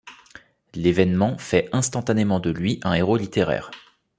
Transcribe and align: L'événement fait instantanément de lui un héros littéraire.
L'événement 0.73 1.37
fait 1.37 1.69
instantanément 1.73 2.39
de 2.39 2.49
lui 2.49 2.79
un 2.81 2.93
héros 2.95 3.17
littéraire. 3.17 3.69